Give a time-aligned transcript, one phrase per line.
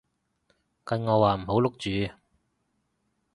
[0.83, 2.11] 計我話唔好錄住